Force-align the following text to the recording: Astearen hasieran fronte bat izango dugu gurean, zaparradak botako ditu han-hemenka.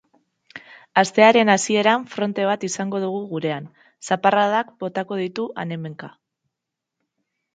Astearen 1.01 1.51
hasieran 1.55 2.05
fronte 2.13 2.45
bat 2.51 2.63
izango 2.69 3.01
dugu 3.03 3.19
gurean, 3.33 3.67
zaparradak 4.09 4.71
botako 4.85 5.19
ditu 5.21 5.45
han-hemenka. 5.65 6.11